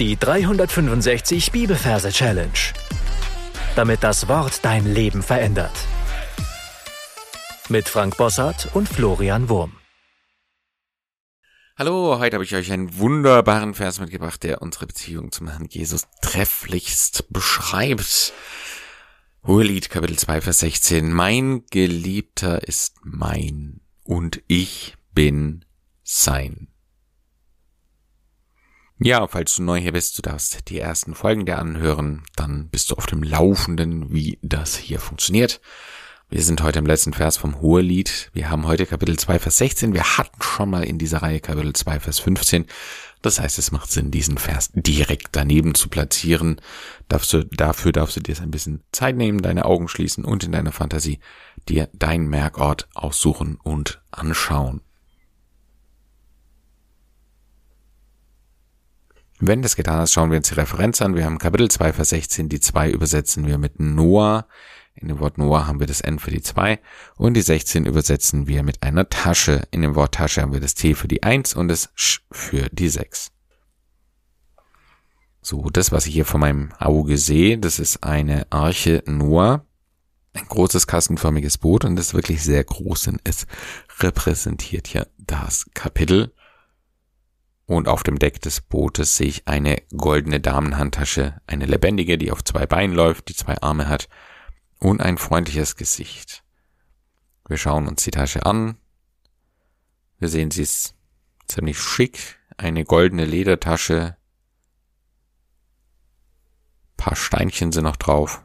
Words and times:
Die 0.00 0.16
365 0.16 1.52
Bibelverse 1.52 2.10
Challenge. 2.10 2.50
Damit 3.76 4.02
das 4.02 4.26
Wort 4.26 4.64
dein 4.64 4.92
Leben 4.92 5.22
verändert. 5.22 5.70
Mit 7.68 7.88
Frank 7.88 8.16
Bossart 8.16 8.74
und 8.74 8.88
Florian 8.88 9.48
Wurm. 9.48 9.76
Hallo, 11.78 12.18
heute 12.18 12.34
habe 12.34 12.42
ich 12.42 12.56
euch 12.56 12.72
einen 12.72 12.98
wunderbaren 12.98 13.74
Vers 13.74 14.00
mitgebracht, 14.00 14.42
der 14.42 14.62
unsere 14.62 14.88
Beziehung 14.88 15.30
zum 15.30 15.46
Herrn 15.46 15.68
Jesus 15.70 16.08
trefflichst 16.20 17.32
beschreibt. 17.32 18.32
Hohelied 19.46 19.90
Kapitel 19.90 20.18
2 20.18 20.40
Vers 20.40 20.58
16. 20.58 21.12
Mein 21.12 21.66
Geliebter 21.70 22.66
ist 22.66 22.96
mein 23.04 23.80
und 24.02 24.42
ich 24.48 24.96
bin 25.12 25.64
sein. 26.02 26.73
Ja, 29.00 29.26
falls 29.26 29.56
du 29.56 29.64
neu 29.64 29.80
hier 29.80 29.92
bist, 29.92 30.16
du 30.16 30.22
darfst 30.22 30.68
die 30.68 30.78
ersten 30.78 31.16
Folgen 31.16 31.46
dir 31.46 31.58
anhören, 31.58 32.22
dann 32.36 32.68
bist 32.68 32.90
du 32.90 32.94
auf 32.94 33.06
dem 33.06 33.24
Laufenden, 33.24 34.12
wie 34.12 34.38
das 34.40 34.76
hier 34.76 35.00
funktioniert. 35.00 35.60
Wir 36.30 36.42
sind 36.42 36.62
heute 36.62 36.78
im 36.78 36.86
letzten 36.86 37.12
Vers 37.12 37.36
vom 37.36 37.60
Hohelied. 37.60 38.30
Wir 38.32 38.50
haben 38.50 38.66
heute 38.66 38.86
Kapitel 38.86 39.18
2, 39.18 39.40
Vers 39.40 39.58
16. 39.58 39.94
Wir 39.94 40.16
hatten 40.16 40.40
schon 40.40 40.70
mal 40.70 40.84
in 40.84 40.98
dieser 40.98 41.22
Reihe 41.22 41.40
Kapitel 41.40 41.72
2, 41.72 42.00
Vers 42.00 42.20
15. 42.20 42.66
Das 43.20 43.40
heißt, 43.40 43.58
es 43.58 43.72
macht 43.72 43.90
Sinn, 43.90 44.10
diesen 44.10 44.38
Vers 44.38 44.70
direkt 44.74 45.28
daneben 45.32 45.74
zu 45.74 45.88
platzieren. 45.88 46.60
Du, 47.08 47.44
dafür 47.52 47.92
darfst 47.92 48.16
du 48.16 48.20
dir 48.20 48.40
ein 48.40 48.50
bisschen 48.50 48.84
Zeit 48.92 49.16
nehmen, 49.16 49.42
deine 49.42 49.64
Augen 49.64 49.88
schließen 49.88 50.24
und 50.24 50.44
in 50.44 50.52
deiner 50.52 50.72
Fantasie 50.72 51.18
dir 51.68 51.88
deinen 51.92 52.28
Merkort 52.28 52.88
aussuchen 52.94 53.58
und 53.62 54.02
anschauen. 54.10 54.82
Wenn 59.40 59.62
das 59.62 59.76
getan 59.76 60.02
ist, 60.02 60.12
schauen 60.12 60.30
wir 60.30 60.38
uns 60.38 60.48
die 60.48 60.54
Referenz 60.54 61.02
an. 61.02 61.16
Wir 61.16 61.24
haben 61.24 61.38
Kapitel 61.38 61.70
2, 61.70 61.92
Vers 61.92 62.10
16. 62.10 62.48
Die 62.48 62.60
2 62.60 62.90
übersetzen 62.90 63.46
wir 63.46 63.58
mit 63.58 63.80
Noah. 63.80 64.46
In 64.94 65.08
dem 65.08 65.18
Wort 65.18 65.38
Noah 65.38 65.66
haben 65.66 65.80
wir 65.80 65.88
das 65.88 66.00
N 66.00 66.20
für 66.20 66.30
die 66.30 66.40
2 66.40 66.78
und 67.16 67.34
die 67.34 67.42
16 67.42 67.84
übersetzen 67.84 68.46
wir 68.46 68.62
mit 68.62 68.84
einer 68.84 69.08
Tasche. 69.08 69.66
In 69.72 69.82
dem 69.82 69.96
Wort 69.96 70.14
Tasche 70.14 70.40
haben 70.40 70.52
wir 70.52 70.60
das 70.60 70.74
T 70.74 70.94
für 70.94 71.08
die 71.08 71.24
1 71.24 71.54
und 71.54 71.66
das 71.66 71.90
Sch 71.96 72.20
für 72.30 72.68
die 72.70 72.88
6. 72.88 73.32
So, 75.42 75.68
das, 75.68 75.90
was 75.90 76.06
ich 76.06 76.14
hier 76.14 76.24
vor 76.24 76.40
meinem 76.40 76.72
Auge 76.78 77.18
sehe, 77.18 77.58
das 77.58 77.80
ist 77.80 78.04
eine 78.04 78.46
Arche 78.50 79.02
Noah. 79.06 79.66
Ein 80.32 80.46
großes 80.46 80.86
kastenförmiges 80.86 81.58
Boot 81.58 81.84
und 81.84 81.96
das 81.96 82.08
ist 82.08 82.14
wirklich 82.14 82.42
sehr 82.42 82.64
groß 82.64 83.10
es 83.22 83.46
repräsentiert 84.00 84.92
ja 84.92 85.06
das 85.16 85.66
Kapitel 85.74 86.33
und 87.66 87.88
auf 87.88 88.02
dem 88.02 88.18
Deck 88.18 88.40
des 88.42 88.60
Bootes 88.60 89.16
sehe 89.16 89.28
ich 89.28 89.48
eine 89.48 89.82
goldene 89.96 90.40
Damenhandtasche, 90.40 91.40
eine 91.46 91.66
lebendige, 91.66 92.18
die 92.18 92.30
auf 92.30 92.44
zwei 92.44 92.66
Beinen 92.66 92.94
läuft, 92.94 93.28
die 93.28 93.34
zwei 93.34 93.60
Arme 93.62 93.88
hat 93.88 94.08
und 94.78 95.00
ein 95.00 95.18
freundliches 95.18 95.76
Gesicht. 95.76 96.44
Wir 97.48 97.56
schauen 97.56 97.88
uns 97.88 98.04
die 98.04 98.10
Tasche 98.10 98.44
an. 98.46 98.76
Wir 100.18 100.28
sehen, 100.28 100.50
sie 100.50 100.62
ist 100.62 100.94
ziemlich 101.46 101.78
schick, 101.78 102.38
eine 102.56 102.84
goldene 102.84 103.24
Ledertasche. 103.24 104.16
Ein 106.92 106.96
paar 106.96 107.16
Steinchen 107.16 107.72
sind 107.72 107.84
noch 107.84 107.96
drauf. 107.96 108.42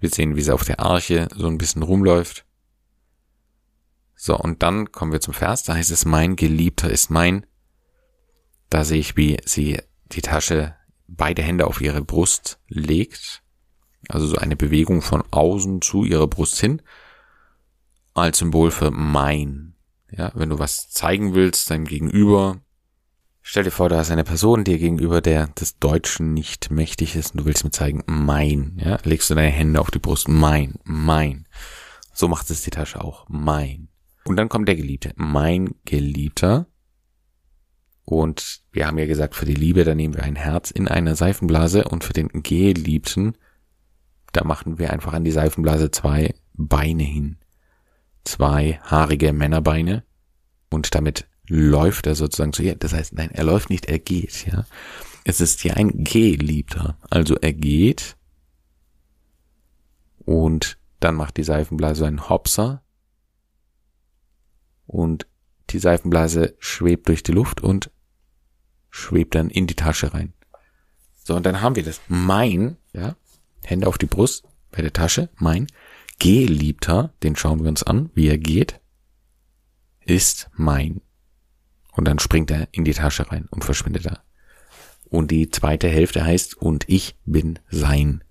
Wir 0.00 0.10
sehen, 0.10 0.36
wie 0.36 0.42
sie 0.42 0.54
auf 0.54 0.64
der 0.64 0.80
Arche 0.80 1.28
so 1.34 1.48
ein 1.48 1.58
bisschen 1.58 1.82
rumläuft. 1.82 2.47
So, 4.20 4.36
und 4.36 4.64
dann 4.64 4.90
kommen 4.90 5.12
wir 5.12 5.20
zum 5.20 5.32
Vers, 5.32 5.62
da 5.62 5.74
heißt 5.74 5.92
es, 5.92 6.04
mein 6.04 6.34
Geliebter 6.34 6.90
ist 6.90 7.08
mein. 7.08 7.46
Da 8.68 8.84
sehe 8.84 8.98
ich, 8.98 9.16
wie 9.16 9.38
sie 9.44 9.80
die 10.10 10.22
Tasche, 10.22 10.74
beide 11.06 11.40
Hände 11.40 11.68
auf 11.68 11.80
ihre 11.80 12.02
Brust 12.02 12.58
legt. 12.66 13.44
Also 14.08 14.26
so 14.26 14.36
eine 14.36 14.56
Bewegung 14.56 15.02
von 15.02 15.22
außen 15.30 15.82
zu 15.82 16.02
ihrer 16.02 16.26
Brust 16.26 16.58
hin. 16.58 16.82
Als 18.12 18.38
Symbol 18.38 18.72
für 18.72 18.90
mein. 18.90 19.76
Ja, 20.10 20.32
wenn 20.34 20.48
du 20.48 20.58
was 20.58 20.90
zeigen 20.90 21.34
willst, 21.34 21.70
deinem 21.70 21.84
Gegenüber. 21.84 22.60
Stell 23.40 23.62
dir 23.62 23.70
vor, 23.70 23.88
da 23.88 24.00
ist 24.00 24.10
eine 24.10 24.24
Person 24.24 24.64
dir 24.64 24.78
gegenüber, 24.78 25.20
der 25.20 25.46
des 25.46 25.78
Deutschen 25.78 26.34
nicht 26.34 26.72
mächtig 26.72 27.14
ist 27.14 27.30
und 27.30 27.42
du 27.42 27.44
willst 27.44 27.62
mir 27.62 27.70
zeigen, 27.70 28.02
mein. 28.06 28.80
Ja, 28.84 28.98
legst 29.04 29.30
du 29.30 29.36
deine 29.36 29.48
Hände 29.48 29.80
auf 29.80 29.92
die 29.92 30.00
Brust, 30.00 30.26
mein, 30.26 30.74
mein. 30.82 31.46
So 32.12 32.26
macht 32.26 32.50
es 32.50 32.62
die 32.62 32.70
Tasche 32.70 33.00
auch, 33.00 33.24
mein. 33.28 33.88
Und 34.28 34.36
dann 34.36 34.50
kommt 34.50 34.68
der 34.68 34.76
Geliebte. 34.76 35.14
Mein 35.16 35.74
Geliebter. 35.86 36.66
Und 38.04 38.60
wir 38.72 38.86
haben 38.86 38.98
ja 38.98 39.06
gesagt, 39.06 39.34
für 39.34 39.46
die 39.46 39.54
Liebe, 39.54 39.84
da 39.84 39.94
nehmen 39.94 40.14
wir 40.14 40.22
ein 40.22 40.36
Herz 40.36 40.70
in 40.70 40.86
einer 40.86 41.16
Seifenblase 41.16 41.84
und 41.84 42.04
für 42.04 42.12
den 42.12 42.28
Geliebten, 42.42 43.38
da 44.32 44.44
machen 44.44 44.78
wir 44.78 44.92
einfach 44.92 45.14
an 45.14 45.24
die 45.24 45.30
Seifenblase 45.30 45.90
zwei 45.92 46.34
Beine 46.52 47.04
hin. 47.04 47.38
Zwei 48.24 48.78
haarige 48.82 49.32
Männerbeine. 49.32 50.04
Und 50.68 50.94
damit 50.94 51.26
läuft 51.46 52.06
er 52.06 52.14
sozusagen 52.14 52.52
zu 52.52 52.62
ihr. 52.62 52.76
Das 52.76 52.92
heißt, 52.92 53.14
nein, 53.14 53.30
er 53.30 53.44
läuft 53.44 53.70
nicht, 53.70 53.86
er 53.86 53.98
geht, 53.98 54.46
ja. 54.46 54.66
Es 55.24 55.40
ist 55.40 55.64
ja 55.64 55.72
ein 55.72 56.04
Geliebter. 56.04 56.98
Also 57.08 57.36
er 57.36 57.54
geht 57.54 58.18
und 60.26 60.78
dann 61.00 61.14
macht 61.14 61.38
die 61.38 61.44
Seifenblase 61.44 62.06
einen 62.06 62.28
Hopser 62.28 62.82
und 64.88 65.26
die 65.70 65.78
Seifenblase 65.78 66.56
schwebt 66.58 67.08
durch 67.08 67.22
die 67.22 67.32
Luft 67.32 67.60
und 67.60 67.90
schwebt 68.90 69.36
dann 69.36 69.50
in 69.50 69.68
die 69.68 69.76
Tasche 69.76 70.12
rein. 70.12 70.32
So, 71.22 71.36
und 71.36 71.46
dann 71.46 71.60
haben 71.60 71.76
wir 71.76 71.84
das. 71.84 72.00
Mein, 72.08 72.78
ja, 72.92 73.14
Hände 73.62 73.86
auf 73.86 73.98
die 73.98 74.06
Brust 74.06 74.44
bei 74.72 74.82
der 74.82 74.92
Tasche, 74.92 75.28
mein 75.36 75.66
Geliebter, 76.18 77.12
den 77.22 77.36
schauen 77.36 77.62
wir 77.62 77.68
uns 77.68 77.82
an, 77.82 78.10
wie 78.14 78.28
er 78.28 78.38
geht, 78.38 78.80
ist 80.00 80.50
mein. 80.54 81.02
Und 81.92 82.06
dann 82.06 82.18
springt 82.18 82.50
er 82.50 82.68
in 82.72 82.84
die 82.84 82.94
Tasche 82.94 83.30
rein 83.30 83.46
und 83.50 83.64
verschwindet 83.64 84.06
da. 84.06 84.22
Und 85.04 85.30
die 85.30 85.50
zweite 85.50 85.88
Hälfte 85.88 86.24
heißt, 86.24 86.56
und 86.56 86.88
ich 86.88 87.16
bin 87.24 87.58
sein. 87.70 88.24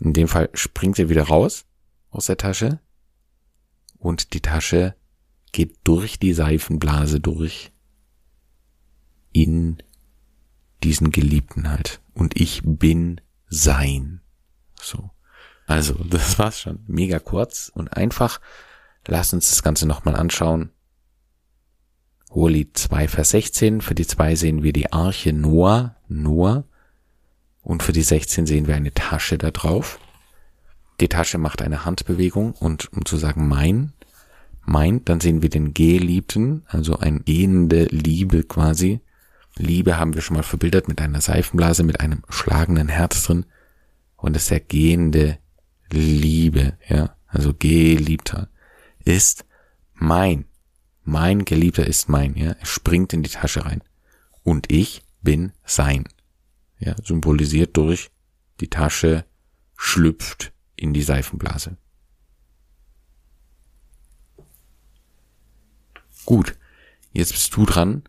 In 0.00 0.14
dem 0.14 0.28
Fall 0.28 0.48
springt 0.54 0.98
er 0.98 1.08
wieder 1.08 1.24
raus 1.24 1.66
aus 2.10 2.26
der 2.26 2.36
Tasche 2.38 2.80
und 3.98 4.32
die 4.32 4.40
Tasche 4.40 4.94
geht 5.52 5.76
durch 5.84 6.18
die 6.18 6.32
Seifenblase 6.32 7.20
durch 7.20 7.72
in 9.32 9.78
diesen 10.82 11.10
Geliebten 11.10 11.70
halt. 11.70 12.00
Und 12.14 12.40
ich 12.40 12.62
bin 12.64 13.20
sein. 13.48 14.20
So. 14.80 15.10
Also, 15.66 15.94
das 16.04 16.38
war's 16.38 16.60
schon. 16.60 16.80
Mega 16.86 17.18
kurz 17.18 17.70
und 17.72 17.96
einfach. 17.96 18.40
Lass 19.06 19.32
uns 19.32 19.48
das 19.50 19.62
Ganze 19.62 19.86
nochmal 19.86 20.16
anschauen. 20.16 20.70
Hohelied 22.30 22.76
2, 22.76 23.08
Vers 23.08 23.30
16. 23.30 23.80
Für 23.80 23.94
die 23.94 24.06
2 24.06 24.34
sehen 24.34 24.62
wir 24.62 24.72
die 24.72 24.92
Arche 24.92 25.32
Noah, 25.32 25.96
Noah. 26.08 26.64
Und 27.62 27.82
für 27.82 27.92
die 27.92 28.02
16 28.02 28.46
sehen 28.46 28.66
wir 28.66 28.76
eine 28.76 28.92
Tasche 28.92 29.38
da 29.38 29.50
drauf. 29.50 29.98
Die 31.00 31.08
Tasche 31.08 31.38
macht 31.38 31.62
eine 31.62 31.84
Handbewegung 31.84 32.52
und 32.52 32.92
um 32.92 33.04
zu 33.04 33.16
sagen 33.16 33.46
mein, 33.46 33.92
meint, 34.68 35.08
dann 35.08 35.20
sehen 35.20 35.42
wir 35.42 35.48
den 35.48 35.74
Geliebten, 35.74 36.62
also 36.66 36.98
ein 36.98 37.24
gehende 37.24 37.84
Liebe 37.84 38.44
quasi. 38.44 39.00
Liebe 39.56 39.98
haben 39.98 40.14
wir 40.14 40.22
schon 40.22 40.36
mal 40.36 40.42
verbildert 40.42 40.88
mit 40.88 41.00
einer 41.00 41.20
Seifenblase, 41.20 41.82
mit 41.82 42.00
einem 42.00 42.22
schlagenden 42.28 42.88
Herz 42.88 43.24
drin. 43.24 43.46
Und 44.16 44.36
das 44.36 44.46
der 44.46 44.60
gehende 44.60 45.38
Liebe, 45.90 46.74
ja, 46.88 47.16
also 47.26 47.54
Geliebter, 47.58 48.48
ist 49.04 49.44
mein. 49.94 50.44
Mein 51.02 51.44
Geliebter 51.44 51.86
ist 51.86 52.08
mein, 52.08 52.36
ja. 52.36 52.52
Er 52.52 52.66
springt 52.66 53.12
in 53.12 53.22
die 53.22 53.30
Tasche 53.30 53.64
rein. 53.64 53.82
Und 54.42 54.70
ich 54.70 55.02
bin 55.22 55.52
sein. 55.64 56.04
Ja, 56.78 56.94
symbolisiert 57.02 57.76
durch 57.76 58.10
die 58.60 58.68
Tasche 58.68 59.24
schlüpft 59.76 60.52
in 60.76 60.92
die 60.92 61.02
Seifenblase. 61.02 61.76
Gut, 66.28 66.58
jetzt 67.10 67.32
bist 67.32 67.56
du 67.56 67.64
dran. 67.64 68.02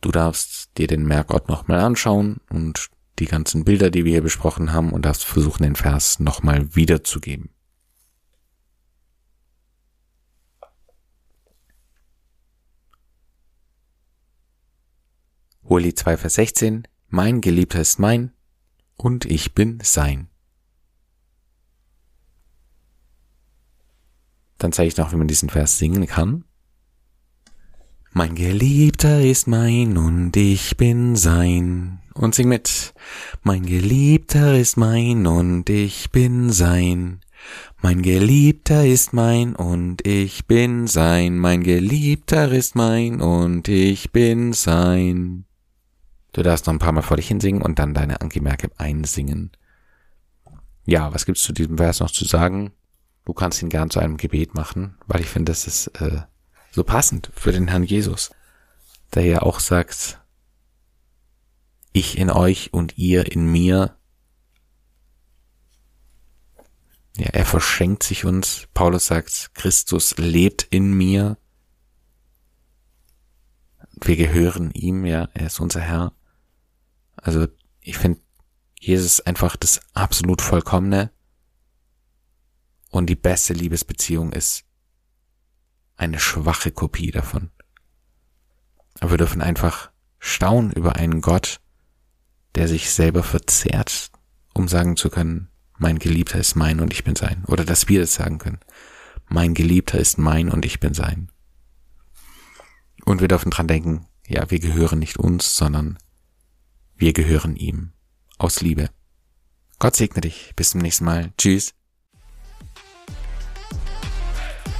Du 0.00 0.12
darfst 0.12 0.70
dir 0.78 0.86
den 0.86 1.04
Merkort 1.04 1.48
nochmal 1.48 1.80
anschauen 1.80 2.36
und 2.48 2.90
die 3.18 3.24
ganzen 3.24 3.64
Bilder, 3.64 3.90
die 3.90 4.04
wir 4.04 4.12
hier 4.12 4.22
besprochen 4.22 4.72
haben 4.72 4.92
und 4.92 5.04
darfst 5.04 5.24
versuchen, 5.24 5.64
den 5.64 5.74
Vers 5.74 6.20
nochmal 6.20 6.76
wiederzugeben. 6.76 7.50
Hoheli 15.64 15.92
2, 15.92 16.18
Vers 16.18 16.34
16. 16.34 16.86
Mein 17.08 17.40
Geliebter 17.40 17.80
ist 17.80 17.98
mein 17.98 18.32
und 18.96 19.24
ich 19.24 19.54
bin 19.54 19.80
sein. 19.82 20.28
Dann 24.56 24.70
zeige 24.70 24.86
ich 24.86 24.96
noch, 24.96 25.10
wie 25.10 25.16
man 25.16 25.26
diesen 25.26 25.50
Vers 25.50 25.78
singen 25.78 26.06
kann. 26.06 26.44
Mein 28.18 28.34
Geliebter 28.34 29.20
ist 29.20 29.46
mein 29.46 29.98
und 29.98 30.34
ich 30.38 30.78
bin 30.78 31.16
sein. 31.16 31.98
Und 32.14 32.34
sing 32.34 32.48
mit. 32.48 32.94
Mein 33.42 33.66
Geliebter 33.66 34.58
ist 34.58 34.78
mein 34.78 35.26
und 35.26 35.68
ich 35.68 36.10
bin 36.12 36.50
sein. 36.50 37.20
Mein 37.82 38.00
Geliebter 38.00 38.86
ist 38.86 39.12
mein 39.12 39.54
und 39.54 40.06
ich 40.06 40.46
bin 40.46 40.86
sein. 40.86 41.36
Mein 41.36 41.62
Geliebter 41.62 42.50
ist 42.52 42.74
mein 42.74 43.20
und 43.20 43.68
ich 43.68 44.12
bin 44.12 44.54
sein. 44.54 45.44
Du 46.32 46.42
darfst 46.42 46.66
noch 46.66 46.72
ein 46.72 46.78
paar 46.78 46.92
Mal 46.92 47.02
vor 47.02 47.18
dich 47.18 47.28
hinsingen 47.28 47.60
und 47.60 47.78
dann 47.78 47.92
deine 47.92 48.22
Anki-Merke 48.22 48.70
einsingen. 48.78 49.50
Ja, 50.86 51.12
was 51.12 51.26
gibt's 51.26 51.42
zu 51.42 51.52
diesem 51.52 51.76
Vers 51.76 52.00
noch 52.00 52.10
zu 52.10 52.24
sagen? 52.24 52.72
Du 53.26 53.34
kannst 53.34 53.60
ihn 53.60 53.68
gern 53.68 53.90
zu 53.90 54.00
einem 54.00 54.16
Gebet 54.16 54.54
machen, 54.54 54.96
weil 55.06 55.20
ich 55.20 55.28
finde, 55.28 55.52
das 55.52 55.66
ist 55.66 55.88
äh, 56.00 56.22
so 56.76 56.84
passend 56.84 57.30
für 57.34 57.52
den 57.52 57.68
Herrn 57.68 57.84
Jesus, 57.84 58.32
der 59.14 59.24
ja 59.24 59.40
auch 59.40 59.60
sagt, 59.60 60.20
ich 61.94 62.18
in 62.18 62.28
euch 62.28 62.74
und 62.74 62.98
ihr 62.98 63.32
in 63.32 63.50
mir. 63.50 63.96
Ja, 67.16 67.30
er 67.32 67.46
verschenkt 67.46 68.02
sich 68.02 68.26
uns. 68.26 68.68
Paulus 68.74 69.06
sagt, 69.06 69.52
Christus 69.54 70.18
lebt 70.18 70.64
in 70.64 70.92
mir. 70.92 71.38
Wir 74.02 74.16
gehören 74.18 74.70
ihm, 74.72 75.06
ja, 75.06 75.30
er 75.32 75.46
ist 75.46 75.60
unser 75.60 75.80
Herr. 75.80 76.12
Also 77.16 77.48
ich 77.80 77.96
finde 77.96 78.20
Jesus 78.78 79.20
einfach 79.20 79.56
das 79.56 79.80
absolut 79.94 80.42
Vollkommene 80.42 81.10
und 82.90 83.06
die 83.06 83.16
beste 83.16 83.54
Liebesbeziehung 83.54 84.34
ist 84.34 84.65
eine 85.96 86.18
schwache 86.18 86.70
Kopie 86.70 87.10
davon. 87.10 87.50
Aber 89.00 89.12
wir 89.12 89.18
dürfen 89.18 89.42
einfach 89.42 89.90
staunen 90.18 90.72
über 90.72 90.96
einen 90.96 91.20
Gott, 91.20 91.60
der 92.54 92.68
sich 92.68 92.90
selber 92.90 93.22
verzehrt, 93.22 94.10
um 94.54 94.68
sagen 94.68 94.96
zu 94.96 95.10
können, 95.10 95.48
mein 95.78 95.98
Geliebter 95.98 96.38
ist 96.38 96.56
mein 96.56 96.80
und 96.80 96.92
ich 96.92 97.04
bin 97.04 97.16
sein. 97.16 97.44
Oder 97.46 97.64
dass 97.64 97.88
wir 97.88 98.00
das 98.00 98.14
sagen 98.14 98.38
können. 98.38 98.60
Mein 99.28 99.54
Geliebter 99.54 99.98
ist 99.98 100.18
mein 100.18 100.48
und 100.48 100.64
ich 100.64 100.80
bin 100.80 100.94
sein. 100.94 101.30
Und 103.04 103.20
wir 103.20 103.28
dürfen 103.28 103.50
dran 103.50 103.68
denken, 103.68 104.06
ja, 104.26 104.50
wir 104.50 104.58
gehören 104.58 104.98
nicht 104.98 105.18
uns, 105.18 105.56
sondern 105.56 105.98
wir 106.96 107.12
gehören 107.12 107.56
ihm. 107.56 107.92
Aus 108.38 108.60
Liebe. 108.60 108.88
Gott 109.78 109.96
segne 109.96 110.22
dich. 110.22 110.52
Bis 110.56 110.70
zum 110.70 110.80
nächsten 110.80 111.04
Mal. 111.04 111.32
Tschüss. 111.36 111.75